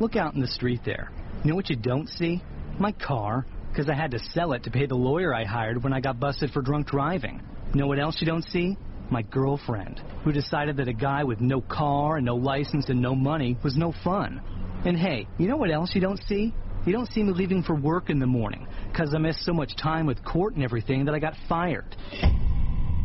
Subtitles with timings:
[0.00, 1.10] Look out in the street there.
[1.44, 2.42] You know what you don't see?
[2.78, 5.92] My car, because I had to sell it to pay the lawyer I hired when
[5.92, 7.42] I got busted for drunk driving.
[7.74, 8.78] You know what else you don't see?
[9.10, 13.14] My girlfriend, who decided that a guy with no car and no license and no
[13.14, 14.40] money was no fun.
[14.86, 16.54] And hey, you know what else you don't see?
[16.86, 19.76] You don't see me leaving for work in the morning, because I missed so much
[19.76, 21.94] time with court and everything that I got fired.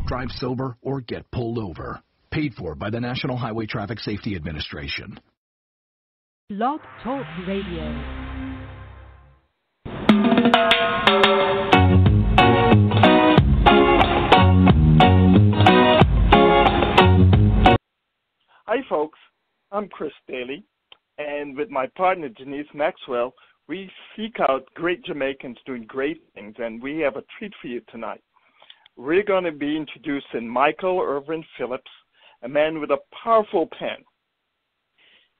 [0.07, 2.01] Drive sober or get pulled over.
[2.31, 5.19] Paid for by the National Highway Traffic Safety Administration.
[6.47, 7.81] Blog Talk Radio.
[18.67, 19.17] Hi, folks.
[19.71, 20.63] I'm Chris Daly,
[21.17, 23.33] and with my partner Denise Maxwell,
[23.67, 27.81] we seek out great Jamaicans doing great things, and we have a treat for you
[27.91, 28.21] tonight.
[28.95, 31.89] We're going to be introducing Michael Irvin Phillips,
[32.43, 34.05] a man with a powerful pen.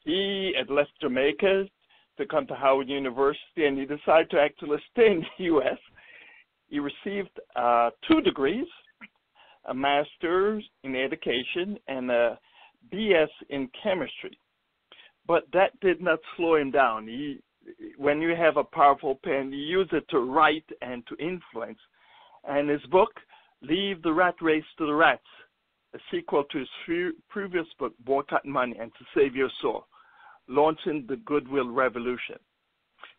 [0.05, 1.66] He had left Jamaica
[2.18, 5.77] to come to Howard University, and he decided to actually stay in the U.S.
[6.70, 8.68] He received uh, two degrees,
[9.68, 12.40] a master's in education and a
[12.94, 14.38] BS in chemistry.
[15.27, 17.07] But that did not slow him down.
[17.07, 17.40] He,
[17.98, 21.79] when you have a powerful pen, you use it to write and to influence.
[22.48, 23.10] And his book,
[23.62, 25.24] Leave the Rat Race to the Rats,
[25.96, 29.88] a sequel to his previous book, Boycott Money and To Save Your Soul,
[30.48, 32.38] launching the Goodwill Revolution.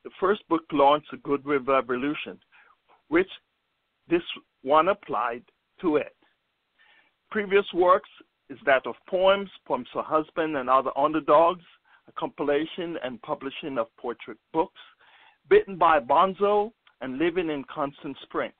[0.05, 2.39] The first book launched the Goodwill Revolution,
[3.09, 3.29] which
[4.09, 4.23] this
[4.63, 5.43] one applied
[5.81, 6.15] to it.
[7.31, 8.09] Previous works
[8.49, 11.65] is that of poems, poems for husband and other underdogs,
[12.09, 14.81] a compilation and publishing of portrait books,
[15.49, 18.53] Bitten by Bonzo, and Living in Constant Spring.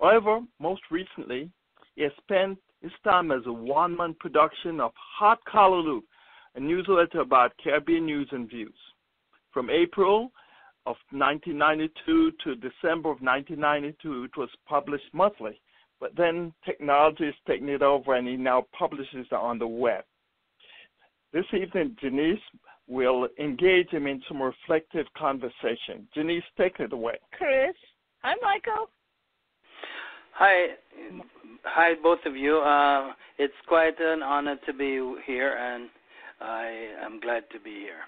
[0.00, 1.50] However, most recently,
[1.96, 6.02] he has spent his time as a one man production of Hot Callaloo,
[6.54, 8.74] a newsletter about Caribbean news and views.
[9.52, 10.32] From April
[10.86, 15.60] of 1992 to December of 1992, it was published monthly,
[16.00, 20.04] but then technology is taking it over and he now publishes it on the web.
[21.32, 22.38] This evening, Janice
[22.86, 26.08] will engage him in some reflective conversation.
[26.14, 27.18] Janice, take it away.
[27.32, 27.76] Chris.
[28.22, 28.88] Hi, Michael.
[30.32, 30.68] Hi,
[31.64, 32.58] hi, both of you.
[32.58, 35.90] Uh, it's quite an honor to be here, and
[36.40, 38.06] I am glad to be here.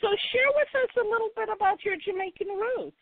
[0.00, 2.96] So, share with us a little bit about your Jamaican roots.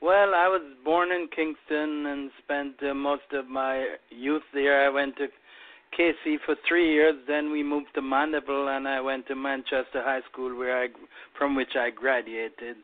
[0.00, 4.84] Well, I was born in Kingston and spent uh, most of my youth there.
[4.86, 5.28] I went to
[5.98, 7.14] KC for three years.
[7.26, 10.88] Then we moved to Mandeville, and I went to Manchester High School, where I,
[11.38, 12.76] from which I graduated.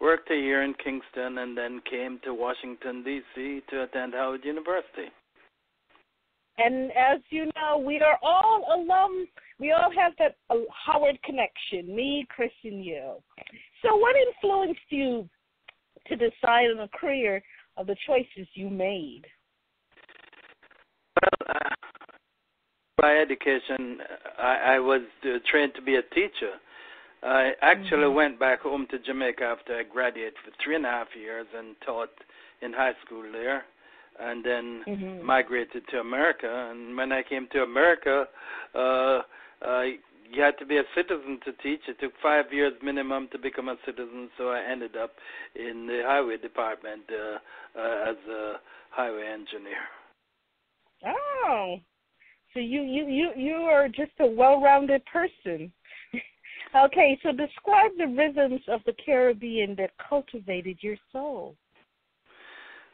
[0.00, 3.62] Worked a year in Kingston, and then came to Washington D.C.
[3.70, 5.10] to attend Howard University.
[6.62, 9.26] And as you know, we are all alum.
[9.58, 10.56] We all have that uh,
[10.86, 11.94] Howard connection.
[11.94, 13.14] Me, Chris, and you.
[13.82, 15.28] So, what influenced you
[16.06, 17.42] to decide on a career
[17.76, 19.22] of the choices you made?
[21.20, 21.74] Well, uh,
[22.98, 23.98] by education,
[24.38, 26.52] I, I was uh, trained to be a teacher.
[27.22, 28.16] I actually mm-hmm.
[28.16, 31.76] went back home to Jamaica after I graduated for three and a half years and
[31.84, 32.10] taught
[32.62, 33.64] in high school there,
[34.20, 35.26] and then mm-hmm.
[35.26, 36.70] migrated to America.
[36.70, 38.24] And when I came to America,
[38.74, 39.20] uh,
[39.62, 39.96] I
[40.32, 41.80] you had to be a citizen to teach.
[41.88, 45.10] It took five years minimum to become a citizen, so I ended up
[45.56, 48.54] in the highway department uh, uh, as a
[48.90, 49.82] highway engineer.
[51.04, 51.76] Oh,
[52.54, 55.72] so you you you you are just a well-rounded person.
[56.84, 61.56] okay, so describe the rhythms of the Caribbean that cultivated your soul.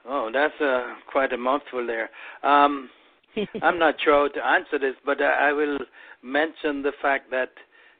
[0.09, 2.11] Oh, that's uh, quite a mouthful there.
[2.43, 2.91] Um,
[3.63, 5.79] I'm not sure how to answer this, but I, I will
[6.23, 7.51] mention the fact that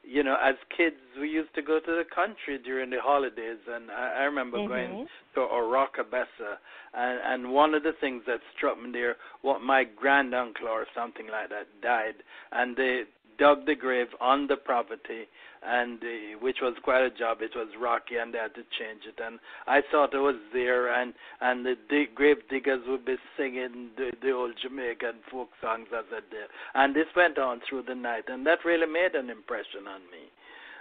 [0.09, 3.91] you know, as kids, we used to go to the country during the holidays, and
[3.91, 4.69] I, I remember mm-hmm.
[4.69, 6.55] going to Oracabessa,
[6.93, 11.27] and and one of the things that struck me there, what my granduncle or something
[11.29, 12.15] like that died,
[12.53, 13.01] and they
[13.37, 15.27] dug the grave on the property,
[15.65, 17.39] and uh, which was quite a job.
[17.41, 19.19] It was rocky, and they had to change it.
[19.23, 23.89] And I thought it was there, and and the dig- grave diggers would be singing
[23.97, 26.47] the, the old Jamaican folk songs as I did.
[26.73, 30.23] And this went on through the night, and that really made an impression on me.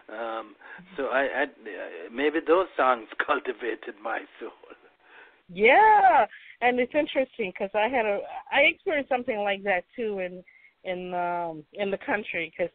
[0.09, 0.55] Um,
[0.97, 1.47] so I, I
[2.12, 4.50] maybe those songs cultivated my soul.
[5.49, 6.26] Yeah,
[6.61, 8.20] and it's interesting because I had a
[8.52, 10.43] I experienced something like that too in
[10.87, 12.73] in um in the country because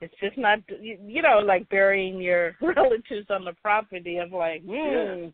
[0.00, 4.70] it's just not you know like burying your relatives on the property of like hmm
[4.72, 5.28] yeah.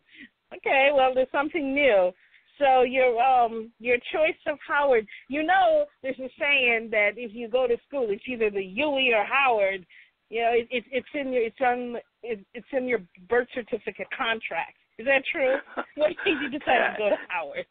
[0.55, 2.11] okay well there's something new
[2.59, 7.47] so your um your choice of Howard you know there's a saying that if you
[7.47, 9.85] go to school it's either the UWI or Howard
[10.29, 14.07] You know, it, it, it's in your it's on it, it's in your birth certificate
[14.15, 14.77] contract.
[14.97, 15.57] Is that true?
[15.95, 17.65] what made you decide to go to Howard?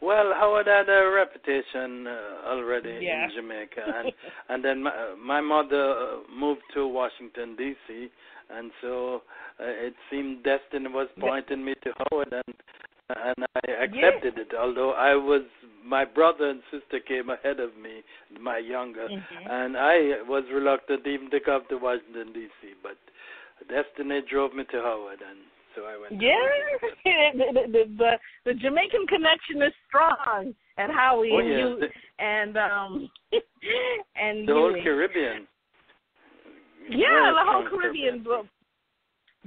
[0.00, 3.24] Well, Howard had a reputation uh, already Yeah.
[3.24, 4.12] in Jamaica, and
[4.48, 8.08] and then my, my mother uh, moved to Washington D.C.,
[8.50, 9.22] and so
[9.60, 12.54] uh, it seemed destiny was pointing me to Howard, and
[13.10, 14.52] and I accepted it.
[14.58, 15.42] Although I was,
[15.84, 18.02] my brother and sister came ahead of me,
[18.38, 19.50] my younger, Mhm.
[19.50, 22.74] and I was reluctant even to come to Washington D.C.
[22.82, 22.98] But
[23.68, 25.38] destiny drove me to Howard, and
[25.78, 26.20] so I went.
[26.20, 26.34] Yeah,
[27.34, 28.10] the, the, the
[28.44, 31.80] the Jamaican connection is strong at Howie Oh, and you
[32.18, 33.10] and um
[34.16, 34.74] and The whole.
[34.82, 35.46] Caribbean.
[36.90, 38.24] Yeah, the whole Caribbean.
[38.24, 38.46] But,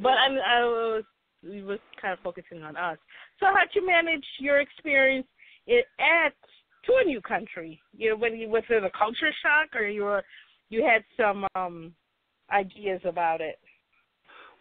[0.01, 1.03] but I, I was
[1.43, 2.97] we was kind of focusing on us.
[3.39, 5.27] So how'd you manage your experience
[5.67, 6.33] at
[6.85, 7.79] to a new country?
[7.97, 10.23] You know, when you was it a culture shock or you were
[10.69, 11.93] you had some um
[12.51, 13.57] ideas about it?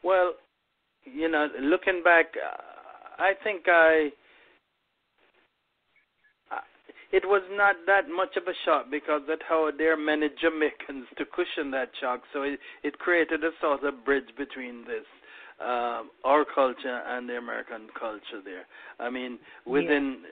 [0.02, 0.32] Well,
[1.05, 4.11] you know, looking back, uh, I think I.
[6.50, 6.62] I-
[7.12, 11.06] It was not that much of a shock because that's how there are many Jamaicans
[11.19, 15.06] to cushion that shock, so it, it created a sort of bridge between this
[15.61, 18.64] um, our culture and the American culture there.
[18.99, 20.23] I mean, within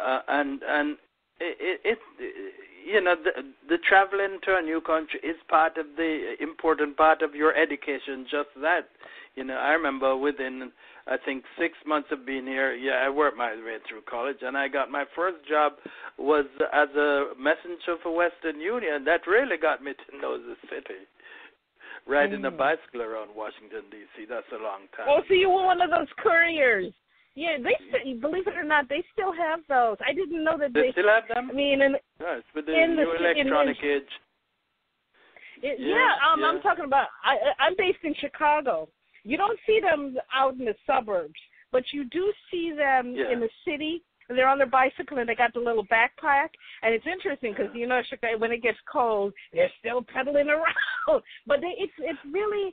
[0.00, 0.96] uh, and and
[1.40, 2.54] it, it, it
[2.86, 7.22] you know the the traveling to a new country is part of the important part
[7.22, 8.26] of your education.
[8.30, 8.88] Just that,
[9.34, 10.72] you know, I remember within
[11.06, 14.56] I think six months of being here, yeah, I worked my way through college, and
[14.56, 15.72] I got my first job
[16.18, 19.04] was as a messenger for Western Union.
[19.04, 21.06] That really got me to know the city.
[22.06, 22.56] Riding a Mm.
[22.56, 24.24] bicycle around Washington D.C.
[24.26, 25.06] That's a long time.
[25.08, 26.92] Oh, so you were one of those couriers.
[27.34, 29.96] Yeah, they believe it or not, they still have those.
[30.06, 30.92] I didn't know that they they.
[30.92, 31.48] still have them?
[31.50, 34.02] I mean, and Yes, with the in the new ci- in- in- electronic age.
[35.62, 36.46] It, Yeah, yeah, um, yeah.
[36.46, 37.08] I'm talking about.
[37.24, 38.88] I, I- I'm based in Chicago.
[39.24, 41.38] You don't see them out in the suburbs,
[41.70, 43.30] but you do see them Yeah.
[43.32, 44.02] in the city.
[44.28, 46.48] And they're on their bicycle and they got the little backpack.
[46.82, 51.22] And it's interesting because you know Chicago, when it gets cold, they're still pedaling around.
[51.46, 52.72] But they, it's it's really.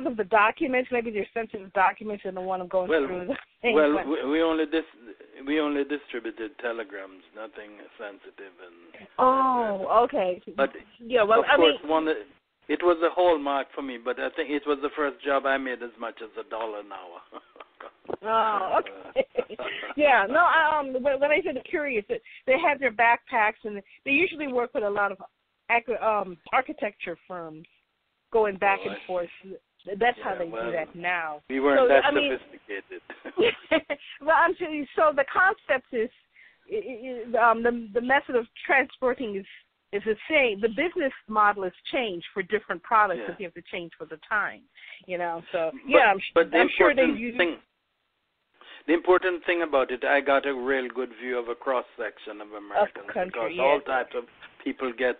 [0.00, 0.88] I think it's because of the documents.
[0.92, 3.28] Maybe they're sensitive documents and the one I'm going Well, through.
[3.74, 10.40] Well, but- we, only dis- we only distributed telegrams, nothing sensitive, and oh, okay.
[10.56, 12.08] but yeah, well, of I course, mean, one
[12.68, 13.98] it was a hallmark for me.
[14.02, 16.80] But I think it was the first job I made as much as a dollar
[16.80, 17.20] an hour.
[18.22, 19.26] Oh, okay.
[19.96, 20.40] yeah, no.
[20.44, 24.74] Um, when, when I said the curious, they have their backpacks, and they usually work
[24.74, 25.18] with a lot of
[26.02, 27.66] um architecture firms,
[28.32, 29.06] going back and Right.
[29.06, 29.28] forth.
[29.98, 31.40] That's how they well, do that now.
[31.48, 33.02] we weren't So, that I mean- sophisticated.
[34.20, 36.10] well, I'm you, so the concept is,
[37.40, 39.46] um, the the method of transporting is
[39.92, 40.60] is the same.
[40.60, 43.34] The business model has changed for different products Yeah.
[43.38, 44.62] you have to change for the time.
[45.06, 47.36] You know, so But- yeah, I'm, sh- but the I'm sure they important use.
[47.36, 47.56] thing,
[48.86, 52.40] the important thing about it, I got a real good view of a cross section
[52.40, 53.62] of Americans country, because yeah.
[53.62, 54.24] all types of
[54.62, 55.16] people get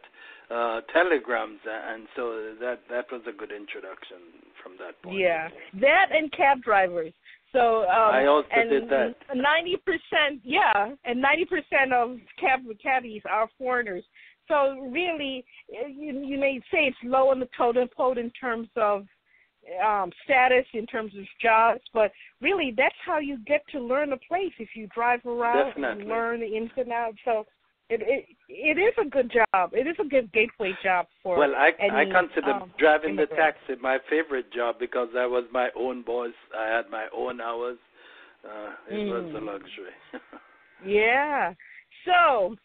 [0.50, 4.18] uh telegrams, and so that that was a good introduction
[4.62, 5.18] from that point.
[5.18, 5.48] Yeah,
[5.80, 7.12] that and cab drivers.
[7.52, 9.14] So um, I also and did that.
[9.34, 14.04] Ninety percent, yeah, and ninety percent of cab cabbies are foreigners.
[14.48, 18.68] So really, eh, you, you may say it's low on the totem pole in terms
[18.76, 19.06] of
[19.84, 24.16] um, status, in terms of jobs, but really that's how you get to learn a
[24.28, 26.02] place if you drive around Definitely.
[26.02, 27.18] and learn the ins and outs.
[27.24, 27.46] So
[27.90, 29.70] it it it is a good job.
[29.72, 31.38] It is a good gateway job for.
[31.38, 35.68] Well, I I consider um, driving the taxi my favorite job because I was my
[35.76, 36.32] own boss.
[36.56, 37.78] I had my own hours.
[38.44, 39.46] Uh, it was a Mm.
[39.46, 39.94] luxury.
[40.82, 41.52] Yeah.
[42.06, 42.56] So,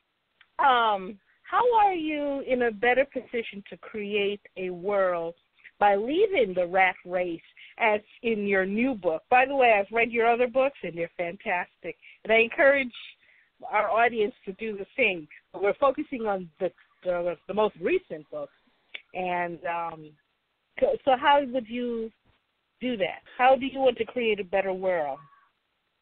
[0.60, 5.36] um, how are you in a better position to create a world
[5.80, 7.42] by leaving the rat race
[7.78, 9.24] as in your new book?
[9.30, 11.98] By the way, I've read your other books and they're fantastic.
[12.24, 12.96] And I encourage
[13.70, 15.28] our audience to do the same.
[15.54, 16.72] But we're focusing on the
[17.04, 18.50] the, the most recent book.
[19.14, 20.12] And um,
[20.80, 22.10] so, so how would you
[22.82, 23.22] do that?
[23.38, 25.20] How do you want to create a better world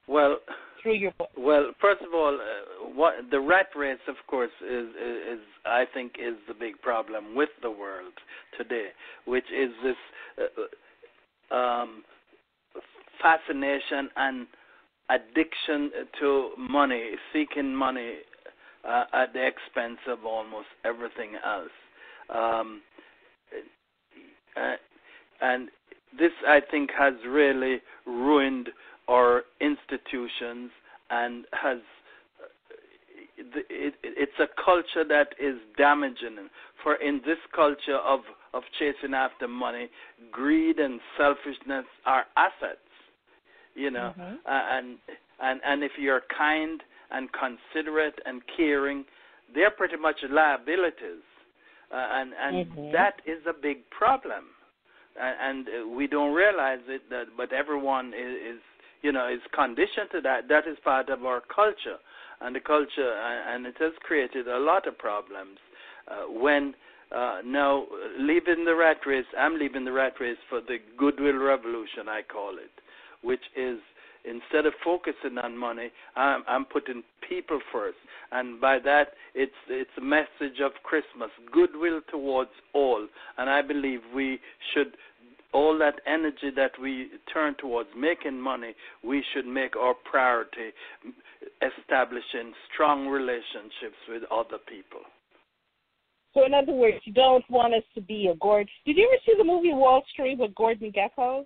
[0.08, 0.38] well,
[0.82, 1.30] through your book?
[1.38, 5.86] Well, first of all, uh, what the rat race, of course, is, is is I
[5.94, 8.14] think is the big problem with the world
[8.58, 8.88] today,
[9.26, 9.96] which is this
[11.52, 12.04] uh, um,
[13.22, 14.48] fascination and
[15.14, 18.16] addiction to money, seeking money
[18.88, 21.72] uh, at the expense of almost everything else.
[22.30, 22.82] Um,
[24.56, 24.76] uh,
[25.42, 25.70] and
[26.18, 28.70] this, I think, has really ruined
[29.08, 30.72] our institutions
[31.10, 31.80] and has
[33.38, 36.50] it, it, it's a culture that is damaging
[36.82, 38.22] for in this culture of
[38.54, 39.90] of chasing after money,
[40.32, 42.78] greed and selfishness are assets.
[43.76, 44.38] You know, Mhm.
[44.46, 44.98] uh, and
[45.42, 49.06] and and if you're kind and considerate and caring,
[49.54, 51.24] they're pretty much liabilities,
[51.92, 52.92] uh, and and Mhm.
[52.92, 54.46] that is a big problem,
[55.20, 57.10] and, and uh, we don't realize it.
[57.10, 58.62] That but everyone is, is
[59.02, 60.48] you know is conditioned to that.
[60.48, 61.98] That is part of our culture,
[62.42, 65.58] and the culture, and, and it has created a lot of problems.
[66.08, 66.76] Uh, when
[67.16, 67.86] uh, now
[68.18, 72.58] leaving the rat race, I'm leaving the rat race for the goodwill revolution, I call
[72.58, 72.72] it,
[73.24, 73.80] which is
[74.26, 77.98] instead of focusing on money, I'm, I'm putting people first,
[78.32, 83.06] and by that, it's it's a message of Christmas, goodwill towards all,
[83.38, 84.40] and I believe we
[84.74, 84.96] should.
[85.54, 90.74] All that energy that we turn towards making money, we should make our priority
[91.62, 95.02] establishing strong relationships with other people.
[96.34, 98.68] So in other words, you don't want us to be a Gordon.
[98.86, 101.46] Did you ever see the movie Wall Street with Gordon Gekko?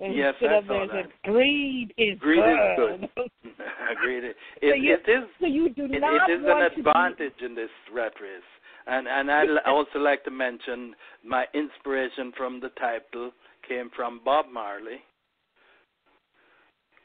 [0.00, 1.30] And Yes, he stood I up there and said, that.
[1.30, 3.08] Greed is Greed is good.
[3.14, 3.30] good.
[3.92, 4.24] Agreed.
[4.24, 6.74] It, So you- it is so you do it, not it is want an to
[6.74, 8.42] be advantage in this rat race.
[8.86, 13.30] And and I'd also like to mention my inspiration from the title
[13.66, 15.00] came from Bob Marley.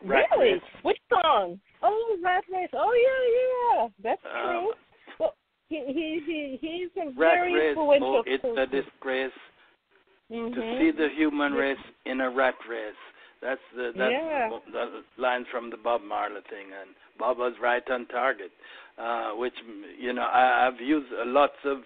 [0.03, 0.53] Rat really?
[0.53, 0.61] Race.
[0.83, 1.59] Which song?
[1.83, 2.69] Oh, Rat Race.
[2.73, 3.87] Oh yeah, yeah.
[4.03, 4.71] That's Um, true.
[5.19, 5.35] Well,
[5.69, 9.31] he he he he's a Rat very race, influential oh, it's a disgrace
[10.31, 10.53] Mhm.
[10.53, 12.95] to see the human race in a rat race.
[13.41, 14.49] That's the that's Yeah.
[14.49, 18.51] the, the line from the Bob Marley thing, and Bob was right on target.
[18.97, 19.53] Uh, which
[19.97, 21.77] you know I, I've used uh, lots of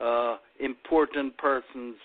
[0.00, 1.96] uh, important persons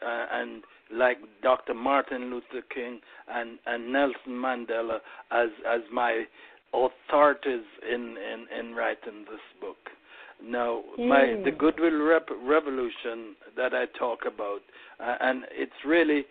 [0.00, 1.74] uh, and like Dr.
[1.74, 5.00] Martin Luther King and, and Nelson Mandela
[5.32, 6.26] as as my
[6.72, 9.76] authorities in, in, in writing this book.
[10.46, 11.44] Now, my Mm.
[11.44, 14.62] the Goodwill Rep- Revolution that I talk about,
[15.00, 16.26] uh, and it's really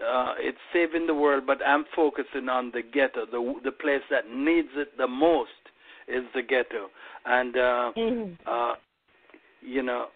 [0.00, 4.30] uh, it's saving the world, but I'm focusing on the ghetto, the the place that
[4.30, 5.50] needs it the most
[6.06, 6.88] is the ghetto,
[7.26, 8.38] and uh, Mhm.
[8.46, 8.74] uh,
[9.60, 10.06] you know,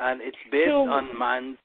[0.00, 1.58] and it's based So- on man's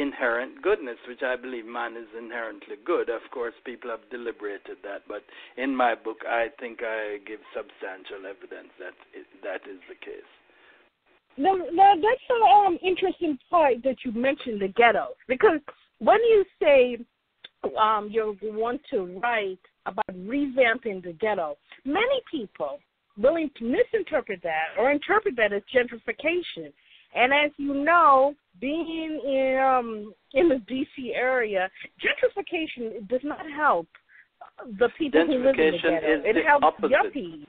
[0.00, 3.08] inherent goodness, which I believe man is inherently good.
[3.08, 5.22] Of course, people have deliberated that, but
[5.56, 8.94] in my book, I think I give substantial evidence that
[9.42, 10.30] that is the case.
[11.36, 15.60] Now, now that's an um, interesting part that you mentioned the ghetto because
[15.98, 16.98] when you say
[17.78, 22.78] um, you want to write about revamping the ghetto, many people
[23.16, 26.72] willing to misinterpret that or interpret that as gentrification.
[27.14, 31.12] And as you know, being in um, in the D.C.
[31.14, 31.68] area,
[32.00, 33.86] gentrification does not help
[34.78, 35.96] the people who live in the ghetto.
[35.96, 36.90] is it the helps opposite.
[36.92, 37.46] yuppies.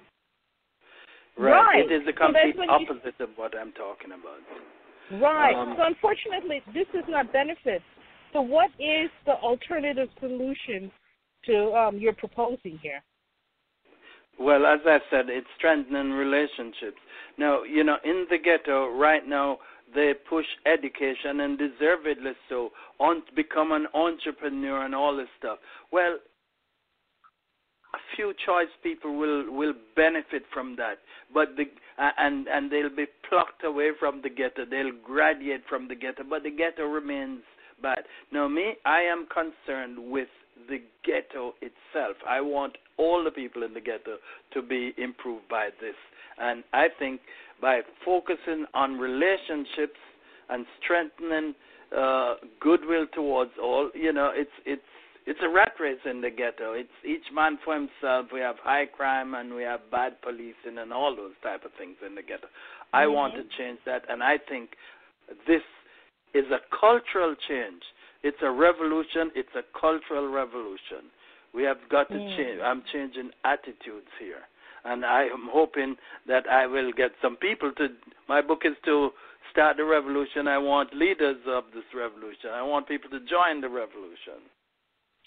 [1.38, 1.52] Right.
[1.62, 1.86] Right.
[1.92, 5.22] It is the So complete you- opposite of what I'm talking about.
[5.22, 5.56] Right.
[5.56, 7.82] Um, so unfortunately, this does not benefit.
[8.34, 10.92] So what is the alternative solution
[11.46, 13.04] to um, you're proposing here?
[14.40, 16.98] Well, as I said, it's strengthening relationships.
[17.38, 19.58] Now, you know, in the ghetto right now,
[19.94, 22.70] they push education and deservedly so
[23.00, 25.60] on become an entrepreneur and all this stuff.
[25.92, 26.18] Well,
[27.94, 31.00] a few choice people will will benefit from that,
[31.34, 31.64] but the
[32.02, 34.66] uh, and and they'll be plucked away from the ghetto.
[34.70, 37.42] They'll graduate from the ghetto, but the ghetto remains
[37.82, 38.04] bad.
[38.32, 40.30] Now, me, I am concerned with
[40.68, 42.18] the ghetto itself.
[42.28, 44.18] I want all the people in the ghetto
[44.54, 45.96] to be improved by this,
[46.40, 47.22] and I think
[47.62, 50.00] by focusing on relationships
[50.50, 51.54] and strengthening
[51.96, 54.82] uh, goodwill towards all, you know, it's it's
[55.26, 56.74] it's a rat race in the ghetto.
[56.74, 58.28] It's each man for himself.
[58.34, 61.98] We have high crime and we have bad policing and all those type of things
[62.06, 62.48] in the ghetto.
[62.94, 64.72] I want to change that, and I think
[65.48, 65.62] this
[66.34, 67.82] is a cultural change.
[68.24, 69.32] It's a revolution.
[69.36, 71.10] It's a cultural revolution.
[71.54, 72.62] We have got to change.
[72.64, 74.44] I'm changing attitudes here,
[74.86, 75.96] and I am hoping
[76.28, 77.88] that I will get some people to.
[78.30, 79.10] My book is to
[79.52, 80.48] start the revolution.
[80.48, 82.52] I want leaders of this revolution.
[82.54, 84.48] I want people to join the revolution.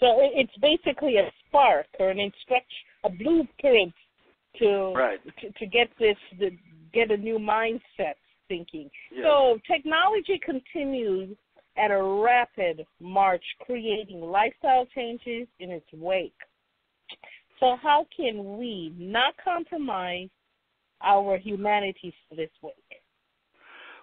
[0.00, 3.92] So it's basically a spark or an instruction, a blueprint
[4.58, 5.20] to Right.
[5.40, 6.50] to, to get this, to
[6.92, 8.16] get a new mindset
[8.48, 8.90] thinking.
[9.12, 9.24] Yes.
[9.24, 11.36] So technology continues
[11.76, 16.34] at a rapid march, creating lifestyle changes in its wake.
[17.60, 20.28] So how can we not compromise
[21.02, 22.74] our humanity for this wake?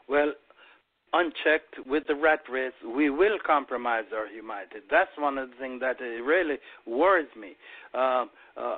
[0.07, 0.33] Well,
[1.13, 4.77] unchecked with the rat race, we will compromise our humanity.
[4.89, 7.55] That's one of the things that uh, really worries me.
[7.93, 8.77] Um, uh, uh,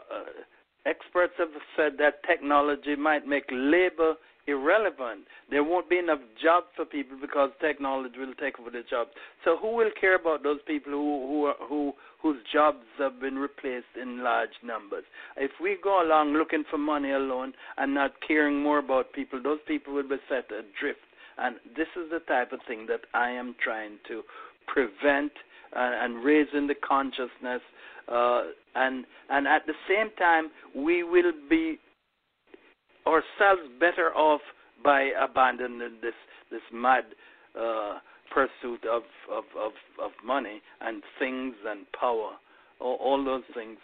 [0.86, 4.16] experts have said that technology might make labor
[4.48, 5.22] irrelevant.
[5.50, 9.12] There won't be enough jobs for people because technology will take over the jobs.
[9.44, 13.38] So who will care about those people who who are, who whose jobs have been
[13.38, 15.04] replaced in large numbers?
[15.38, 19.60] If we go along looking for money alone and not caring more about people, those
[19.68, 21.00] people will be set adrift.
[21.38, 24.22] And this is the type of thing that I am trying to
[24.68, 25.32] prevent
[25.76, 27.62] and raise in the consciousness.
[28.08, 28.44] Uh,
[28.76, 31.80] and and at the same time, we will be
[33.06, 34.42] ourselves better off
[34.84, 36.14] by abandoning this
[36.52, 37.04] this mad
[37.60, 38.00] uh,
[38.34, 39.72] pursuit of, of, of,
[40.04, 42.32] of money and things and power,
[42.80, 43.78] all, all those things.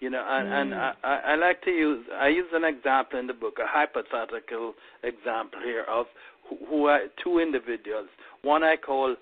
[0.00, 0.62] You know, and, mm.
[0.62, 4.74] and I, I like to use I use an example in the book, a hypothetical
[5.02, 6.06] example here of
[6.48, 8.08] who, who are two individuals.
[8.42, 9.14] One I call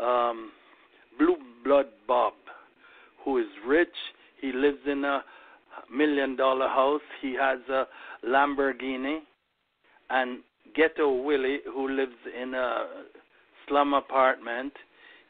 [0.00, 0.50] um,
[1.18, 2.32] Blue Blood Bob,
[3.24, 3.88] who is rich.
[4.40, 5.22] He lives in a
[5.94, 7.02] million dollar house.
[7.20, 7.86] He has a
[8.26, 9.18] Lamborghini,
[10.10, 10.40] and
[10.74, 12.86] Ghetto Willie, who lives in a
[13.68, 14.72] slum apartment.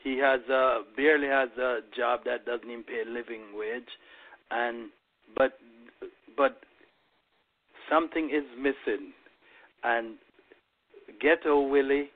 [0.02, 3.88] He has a barely has a job that doesn't even pay a living wage,
[4.50, 4.90] and
[5.36, 5.58] but
[6.36, 6.60] but
[7.90, 9.12] something is missing,
[9.82, 10.16] and
[11.20, 12.10] Ghetto Willie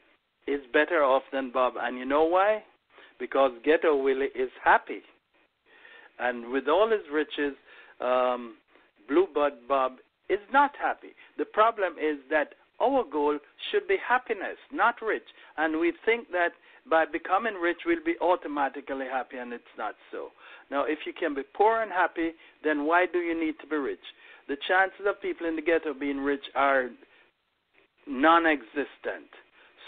[0.46, 2.62] is better off than Bob, and you know why?
[3.18, 5.02] Because Ghetto Willie is happy,
[6.18, 7.56] and with all his riches,
[8.00, 8.56] um,
[9.08, 9.92] Blue Blood Bob
[10.28, 11.14] is not happy.
[11.38, 13.38] The problem is that our goal
[13.70, 15.26] should be happiness, not rich.
[15.56, 16.50] And we think that
[16.88, 20.28] by becoming rich, we'll be automatically happy, and it's not so.
[20.70, 23.76] Now, if you can be poor and happy, then why do you need to be
[23.76, 24.04] rich?
[24.48, 26.88] The chances of people in the ghetto being rich are
[28.06, 29.28] non existent.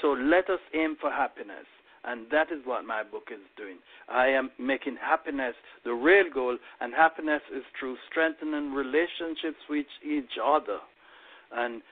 [0.02, 1.66] So let us aim for happiness.
[2.04, 3.76] And that is what my book is doing.
[4.08, 5.54] I am making happiness
[5.84, 10.78] the real goal, and happiness is through strengthening relationships with each other
[11.52, 11.82] and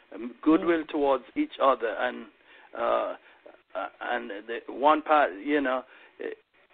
[0.43, 0.89] goodwill mm.
[0.89, 1.95] towards each other.
[1.99, 2.27] And
[2.79, 3.15] uh,
[3.75, 5.83] uh, and the one part, you know,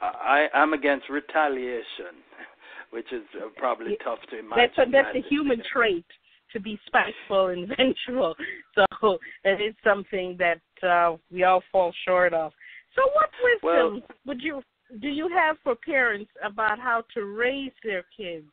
[0.01, 2.23] I am against retaliation,
[2.91, 4.71] which is uh, probably tough to imagine.
[4.77, 6.05] That's a, that's a human trait
[6.53, 8.35] to be spiteful and vengeful.
[8.75, 12.53] So it is something that uh, we all fall short of.
[12.95, 14.63] So, what wisdom well, would you
[15.01, 18.47] do you have for parents about how to raise their kids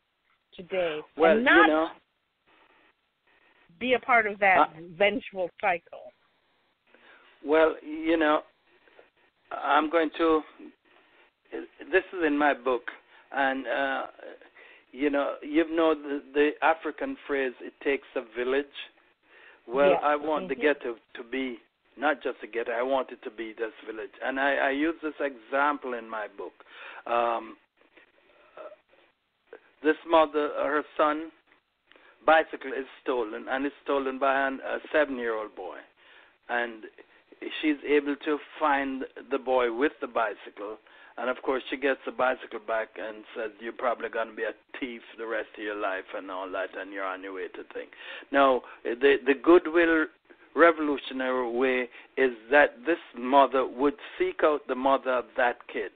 [0.55, 1.87] today well, and not you know,
[3.79, 6.11] be a part of that uh, vengeful cycle?
[7.45, 8.41] Well, you know,
[9.51, 10.41] I'm going to.
[11.91, 12.83] This is in my book,
[13.33, 14.01] and uh,
[14.91, 18.65] you know, you know the, the African phrase "it takes a village."
[19.67, 20.49] Well, I want mm-hmm.
[20.49, 21.57] the ghetto to be
[21.97, 22.71] not just a ghetto.
[22.71, 26.27] I want it to be this village, and I, I use this example in my
[26.37, 26.53] book.
[27.05, 27.57] Um,
[29.83, 31.31] this mother, her son,
[32.25, 35.77] bicycle is stolen, and it's stolen by an, a seven-year-old boy,
[36.49, 36.83] and
[37.61, 40.77] she's able to find the boy with the bicycle.
[41.17, 44.43] And of course, she gets the bicycle back and says, "You're probably going to be
[44.43, 47.47] a thief the rest of your life and all that, and you're on your way
[47.49, 47.89] to think."
[48.31, 50.05] Now, the the goodwill
[50.55, 55.91] revolutionary way is that this mother would seek out the mother of that kid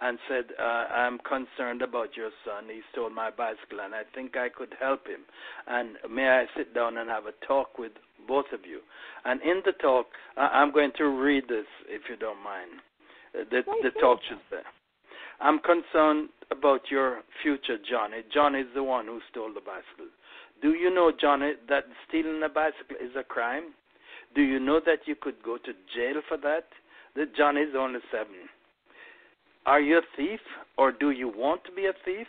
[0.00, 2.64] and said, uh, I'm concerned about your son.
[2.66, 5.20] He stole my bicycle, and I think I could help him.
[5.68, 7.92] And may I sit down and have a talk with
[8.26, 8.80] both of you?
[9.24, 12.82] And in the talk, uh, I'm going to read this, if you don't mind.
[13.38, 14.62] Uh, the, the talk should say.
[15.40, 18.22] I'm concerned about your future, Johnny.
[18.32, 20.10] Johnny is the one who stole the bicycle.
[20.62, 23.74] Do you know, Johnny, that stealing a bicycle is a crime?
[24.34, 26.66] Do you know that you could go to jail for that?
[27.16, 28.48] That Johnny is only seven.
[29.66, 30.40] Are you a thief
[30.78, 32.26] or do you want to be a thief?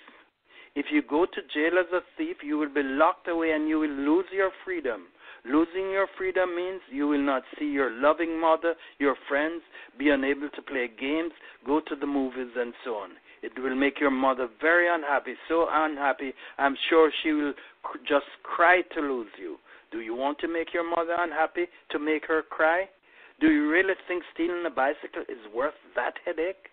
[0.76, 3.80] If you go to jail as a thief, you will be locked away and you
[3.80, 5.04] will lose your freedom.
[5.46, 9.62] Losing your freedom means you will not see your loving mother, your friends,
[10.00, 11.34] be unable to play games,
[11.66, 13.12] go to the movies, and so on.
[13.44, 17.54] It will make your mother very unhappy, so unhappy, I'm sure she will
[18.08, 19.58] just cry to lose you.
[19.92, 22.88] Do you want to make your mother unhappy to make her cry?
[23.42, 26.72] Do you really think stealing a bicycle is worth that headache?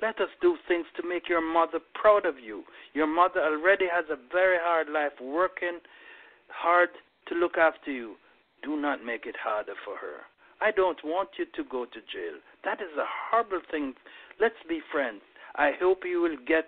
[0.00, 2.64] Let us do things to make your mother proud of you.
[2.94, 5.78] Your mother already has a very hard life working
[6.48, 6.88] hard
[7.28, 8.16] to look after you.
[8.64, 10.24] Do not make it harder for her.
[10.60, 12.40] I don't want you to go to jail.
[12.64, 13.94] That is a horrible thing.
[14.40, 15.20] Let's be friends.
[15.56, 16.66] I hope you will get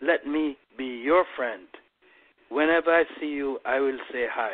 [0.00, 1.66] let me be your friend.
[2.50, 4.52] Whenever I see you, I will say hi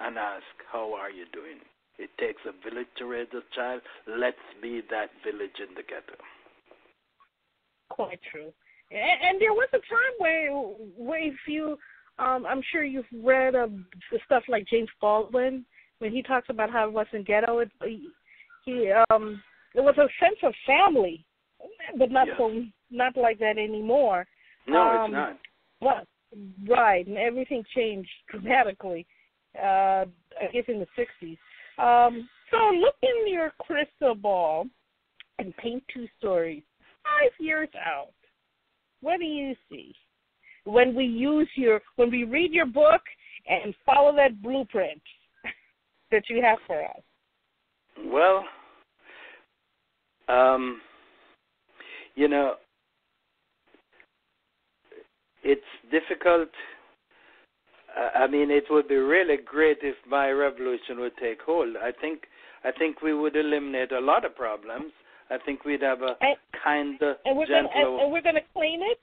[0.00, 1.58] and ask, How are you doing?
[1.98, 3.82] It takes a village to raise a child.
[4.06, 6.18] Let's be that village in the ghetto.
[7.88, 8.52] Quite true.
[8.90, 11.76] And, there was a time where, where if you,
[12.18, 15.64] um, I'm sure you've read the stuff like James Baldwin,
[15.98, 17.70] when he talks about how it wasn't ghetto, it,
[18.64, 19.42] he, um
[19.74, 21.24] it was a sense of family,
[21.96, 22.36] but not Yes.
[22.38, 24.26] so not like that anymore.
[24.66, 25.38] No, Um, it's not.
[25.80, 26.06] Well,
[26.66, 29.06] right, and everything changed dramatically.
[29.56, 30.06] Uh,
[30.40, 31.38] I guess in the '60s.
[31.78, 34.66] Um, so look in your crystal ball
[35.38, 36.62] and paint two stories.
[37.02, 38.14] Five years out,
[39.00, 39.94] what do you see
[40.64, 43.02] when we use your when we read your book
[43.46, 45.02] and follow that blueprint
[46.10, 47.02] that you have for us?
[48.06, 48.44] Well,
[50.28, 50.80] um,
[52.14, 52.54] you know,
[55.42, 56.48] it's difficult.
[58.16, 61.76] I mean, it would be really great if my revolution would take hold.
[61.76, 62.22] I think,
[62.64, 64.92] I think we would eliminate a lot of problems.
[65.30, 68.82] I think we'd have a And- kinder, and we're gonna and, and we're gonna clean
[68.82, 69.00] it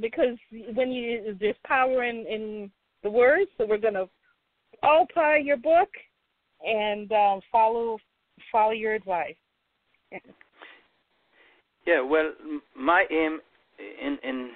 [0.00, 0.36] because
[0.74, 2.70] when you there's power in in
[3.02, 4.08] the words, so we're gonna
[4.82, 5.88] all apply your book
[6.64, 7.98] and um, follow
[8.52, 9.36] follow your advice.
[11.86, 12.32] Yeah, well,
[12.76, 13.40] my aim
[13.78, 14.50] in in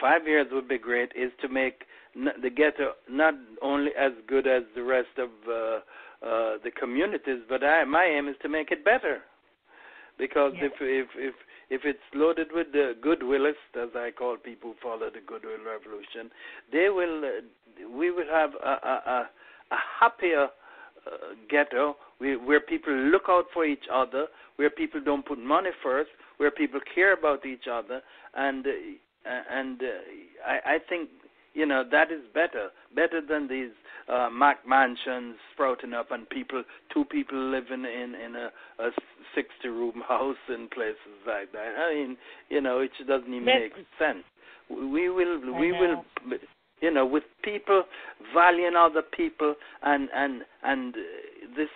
[0.00, 4.62] five years would be great is to make the ghetto not only as good as
[4.74, 8.84] the rest of uh, uh, the communities, but I, my aim is to make it
[8.84, 9.18] better.
[10.18, 11.34] Because if if if
[11.70, 16.30] if it's loaded with the goodwillists, as I call people who follow the goodwill revolution,
[16.72, 17.24] they will.
[17.24, 19.28] Uh, we will have a a, a,
[19.72, 25.26] a happier uh, ghetto we, where people look out for each other, where people don't
[25.26, 28.00] put money first, where people care about each other,
[28.34, 28.70] and uh,
[29.50, 31.08] and uh, I, I think
[31.54, 33.72] you know that is better, better than these
[34.08, 38.50] uh, Mac mansions sprouting up and people, two people living in in a,
[38.82, 38.90] a
[39.34, 41.74] sixty room house in places like that.
[41.78, 42.16] I mean,
[42.48, 44.24] you know, it doesn't even make sense.
[44.70, 46.02] We will, we will
[46.80, 47.84] you know, with people
[48.34, 51.68] valuing other people and and and uh, this,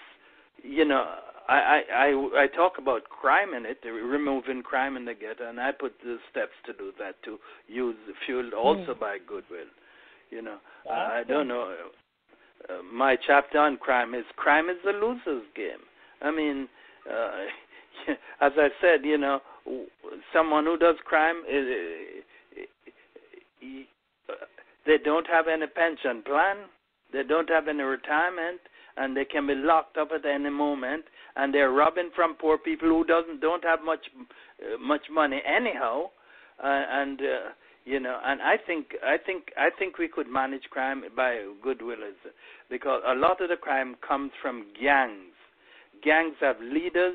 [0.63, 1.15] you know,
[1.49, 5.73] I I I, talk about crime in it, removing crime in the ghetto, and I
[5.73, 9.71] put the steps to do that to use fueled also by goodwill.
[10.31, 10.59] You know,
[10.91, 11.75] I don't know.
[12.69, 15.81] Uh, my chapter on crime is crime is the loser's game.
[16.21, 16.69] I mean,
[17.11, 17.31] uh,
[18.41, 19.41] as I said, you know,
[20.33, 21.67] someone who does crime is.
[24.29, 24.35] Uh,
[24.87, 26.57] they don't have any pension plan,
[27.13, 28.61] they don't have any retirement,
[28.97, 31.05] and they can be locked up at any moment.
[31.39, 34.05] And they're robbing from poor people who doesn't don't have much
[34.61, 36.11] uh, much money anyhow.
[36.63, 37.49] Uh, and uh,
[37.85, 42.03] you know, and I think I think I think we could manage crime by goodwill,
[42.11, 42.33] is-
[42.69, 45.37] because a lot of the crime comes from gangs.
[46.03, 47.15] Gangs have leaders.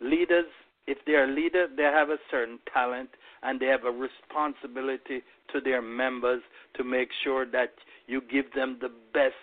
[0.00, 0.46] Leaders,
[0.86, 3.10] if they're a leader, they have a certain talent
[3.42, 6.42] and they have a responsibility to their members
[6.76, 7.72] to make sure that
[8.06, 9.34] you give them the best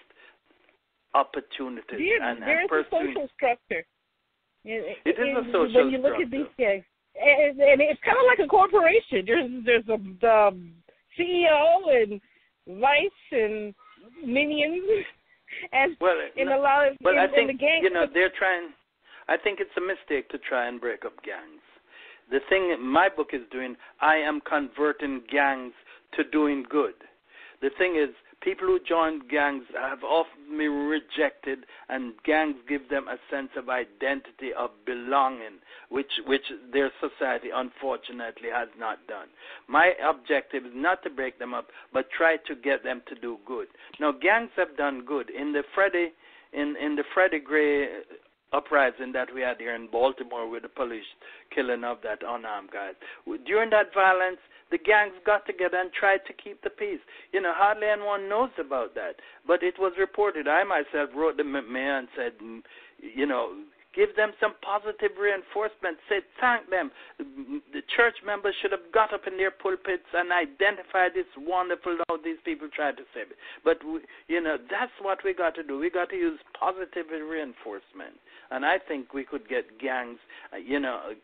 [1.14, 3.86] opportunities There, and, there and is a social structure.
[4.68, 6.44] It, It is a it- social When you look at structure.
[6.44, 6.84] these guys,
[7.16, 9.24] and, and it's kind of like a corporation.
[9.26, 10.38] There's there's a the
[11.18, 11.64] CEO
[12.04, 12.22] and
[12.80, 13.74] vice and
[14.26, 14.84] minions,
[15.72, 17.84] and Well, in no- a lot of But in, I in think the gangs.
[17.84, 18.70] you know they're trying.
[19.30, 21.64] I think it's a mistake to try and break up gangs.
[22.30, 25.74] The thing my book is doing, I am converting gangs
[26.16, 26.94] to doing good.
[27.62, 33.08] The thing is, people who join gangs have often been rejected, and gangs give them
[33.08, 39.28] a sense of identity of belonging, which which their society unfortunately has not done.
[39.68, 43.38] My objective is not to break them up, but try to get them to do
[43.46, 43.68] good.
[44.00, 46.14] Now, gangs have done good in the Freddie
[46.54, 47.88] in in the Freddie Gray
[48.54, 51.06] uprising that we had here in Baltimore with the police
[51.54, 52.92] killing of that unarmed guy.
[53.46, 54.40] During that violence,
[54.72, 57.00] the gangs got together and tried to keep the peace.
[57.32, 60.48] You know, hardly anyone knows about that, but it was reported.
[60.48, 62.62] I myself wrote the mayor and said, mm,
[63.00, 63.54] you know,
[63.98, 65.98] give them some positive reinforcement.
[66.08, 66.92] Say thank them.
[67.18, 72.18] The church members should have got up in their pulpits and identified this wonderful how
[72.24, 73.38] these people tried to save it.
[73.66, 75.80] But we, you know, that's what we got to do.
[75.80, 80.20] We got to use positive reinforcement, and I think we could get gangs,
[80.54, 81.18] uh, you know.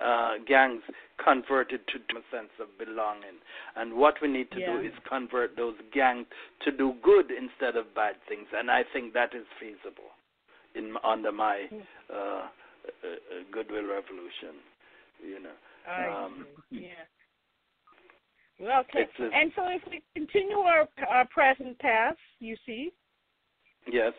[0.00, 0.82] Uh, gangs
[1.22, 3.36] converted to, a sense of belonging,
[3.76, 4.78] and what we need to Yeah.
[4.78, 6.26] do is convert those gangs
[6.60, 10.10] to do good instead of bad things, and I think that is feasible
[10.74, 11.68] in under my
[12.08, 12.46] uh, uh,
[13.04, 13.08] uh,
[13.52, 14.56] goodwill revolution.
[15.22, 17.04] You know, um, yeah.
[18.58, 19.06] Well, okay.
[19.18, 22.90] a- and so if we continue our our present path, you see,
[23.86, 24.14] yes.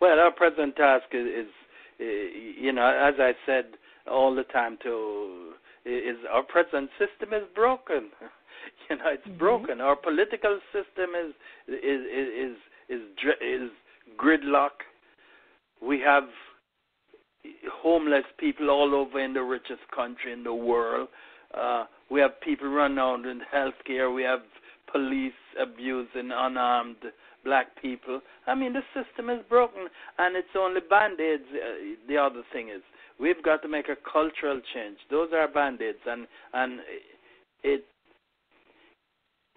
[0.00, 1.52] Well, our present task is, is
[2.00, 3.76] uh, you know, as I said
[4.10, 5.52] all the time, to
[5.84, 8.10] is our present system is broken.
[8.90, 9.38] You know, it's Mhm.
[9.38, 9.80] broken.
[9.80, 11.32] Our political system is
[11.68, 12.56] is is is
[12.88, 13.02] is,
[13.40, 13.70] is
[14.16, 14.76] gridlock.
[15.80, 16.28] we have
[17.82, 21.08] homeless people all over in the richest country in the world.
[21.54, 24.12] Uh, we have people run out in healthcare.
[24.12, 24.42] We have
[24.90, 26.96] police abusing unarmed
[27.44, 28.20] black people.
[28.46, 29.86] I mean, the system is broken,
[30.18, 31.44] and it's only band aids.
[31.52, 32.82] Uh, the other thing is,
[33.20, 34.98] we've got to make a cultural change.
[35.10, 36.80] Those are band aids, and and
[37.62, 37.84] it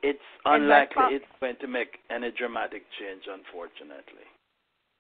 [0.02, 4.28] it's unlikely it's going to make any dramatic change, unfortunately.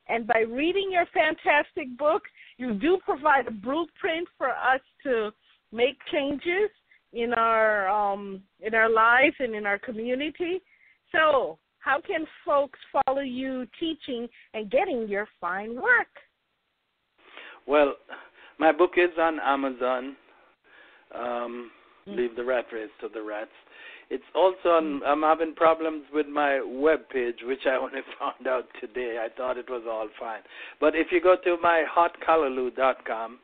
[0.07, 2.23] And by reading your fantastic book,
[2.57, 5.31] you do provide a blueprint for us to
[5.71, 6.69] make changes
[7.13, 10.61] in our um, in our lives and in our community.
[11.11, 16.07] So, how can folks follow you teaching and getting your fine work?
[17.65, 17.93] Well,
[18.59, 20.15] my book is on Amazon.
[21.15, 21.71] Um,
[22.07, 22.17] mm-hmm.
[22.17, 23.51] Leave the rat race to the rats.
[24.09, 28.65] It's also on, I'm having problems with my web page, which I only found out
[28.79, 29.23] today.
[29.23, 30.41] I thought it was all fine.
[30.79, 33.39] But if you go to my hotcallaloo.com,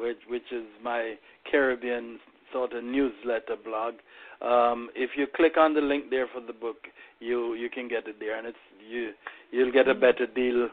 [0.00, 1.14] which which is my
[1.48, 2.18] Caribbean
[2.52, 3.94] sort of newsletter blog,
[4.42, 6.76] um, if you click on the link there for the book,
[7.20, 9.12] you you can get it there, and it's you
[9.52, 10.00] you'll get a mm-hmm.
[10.00, 10.68] better deal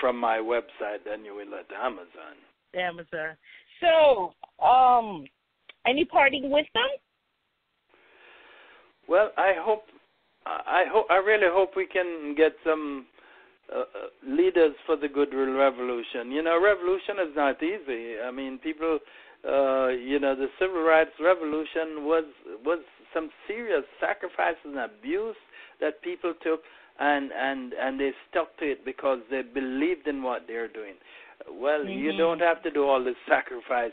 [0.00, 2.36] from my website than you will at Amazon.
[2.74, 3.36] Amazon.
[3.80, 4.32] So,
[4.64, 5.24] um,
[5.86, 6.60] any parting them?
[9.08, 9.84] Well, I hope,
[10.44, 13.06] I hope, I really hope we can get some
[13.74, 13.84] uh, uh,
[14.26, 16.30] leaders for the goodwill revolution.
[16.30, 18.16] You know, revolution is not easy.
[18.18, 18.98] I mean, people,
[19.46, 22.24] uh, you know, the civil rights revolution was
[22.64, 22.80] was
[23.14, 25.36] some serious sacrifices and abuse
[25.80, 26.60] that people took,
[26.98, 30.94] and and and they stuck to it because they believed in what they're doing.
[31.52, 31.98] Well, mm-hmm.
[31.98, 33.92] you don't have to do all this sacrifice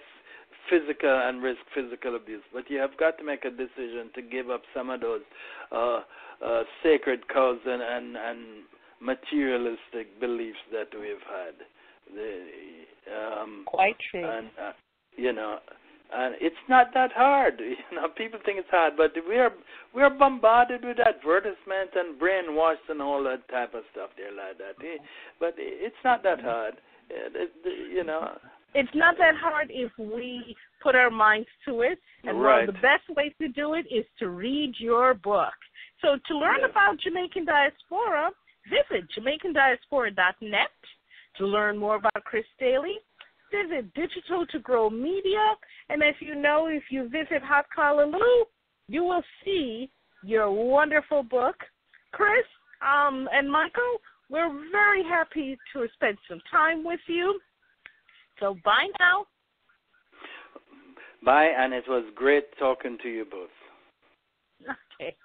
[0.70, 2.44] physical and risk physical abuse.
[2.54, 5.22] But you have got to make a decision to give up some of those
[5.72, 6.00] uh,
[6.46, 8.40] uh, sacred codes and, and, and
[9.02, 11.56] materialistic beliefs that we've had.
[12.14, 14.26] The, um, Quite true.
[14.26, 14.72] And, uh,
[15.18, 15.60] you know,
[16.14, 17.60] and it's not that hard.
[17.92, 19.52] You know, people think it's hard, but we are
[19.94, 24.58] we are bombarded with advertisement and brainwashed and all that type of stuff there like
[24.58, 24.76] that.
[25.40, 26.76] But it's not that hard.
[27.10, 28.38] You know,
[28.74, 32.00] it's not that hard if we put our minds to it.
[32.24, 32.60] And right.
[32.60, 35.54] one of the best ways to do it is to read your book.
[36.02, 38.32] So to learn about Jamaican diaspora,
[38.70, 40.70] visit JamaicanDiaspora.net.
[41.38, 42.96] To learn more about Chris Daly,
[43.52, 45.56] visit Digital to Grow Media.
[45.90, 48.44] And as you know, if you visit Hot Callaloo,
[48.88, 49.90] you will see
[50.24, 51.56] your wonderful book.
[52.12, 52.46] Chris
[52.82, 57.40] um, and Michael, we're very happy to spend some time with you.
[58.40, 59.26] So bye now.
[61.24, 63.50] Bye, and it was great talking to you both.
[65.00, 65.16] Okay.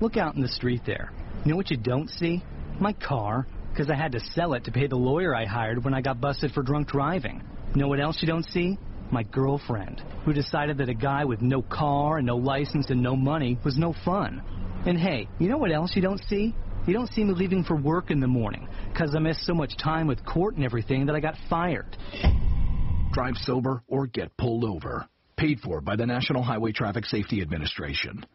[0.00, 1.12] Look out in the street there.
[1.44, 2.42] You know what you don't see?
[2.80, 3.46] My car,
[3.78, 6.20] because I had to sell it to pay the lawyer I hired when I got
[6.20, 7.44] busted for drunk driving.
[7.76, 8.76] Know what else you don't see?
[9.10, 13.16] my girlfriend, who decided that a guy with no car and no license and no
[13.16, 14.42] money was no fun.
[14.84, 16.54] And hey, you know what else you don't see?
[16.86, 19.78] You don't see me leaving for work in the morning, because I missed so much
[19.78, 21.96] time with court and everything that I got fired.
[23.12, 25.06] Drive sober or get pulled over.
[25.38, 28.26] Paid for by the National Highway Traffic Safety Administration.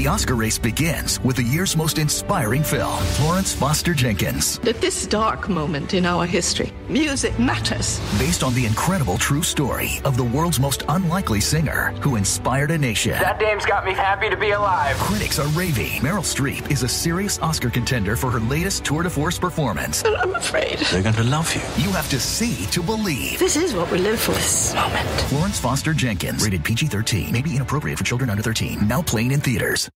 [0.00, 4.58] The Oscar race begins with the year's most inspiring film, Florence Foster Jenkins.
[4.60, 8.00] At this dark moment in our history, music matters.
[8.18, 12.78] Based on the incredible true story of the world's most unlikely singer who inspired a
[12.78, 13.12] nation.
[13.12, 14.96] That dame's got me happy to be alive.
[14.96, 16.00] Critics are raving.
[16.00, 20.02] Meryl Streep is a serious Oscar contender for her latest tour de force performance.
[20.02, 20.78] But I'm afraid.
[20.78, 21.60] They're going to love you.
[21.84, 23.38] You have to see to believe.
[23.38, 25.06] This is what we live for, this moment.
[25.28, 28.88] Florence Foster Jenkins, rated PG 13, may be inappropriate for children under 13.
[28.88, 29.89] Now playing in theaters.